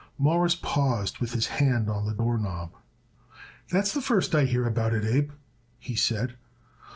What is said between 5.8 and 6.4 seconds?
said.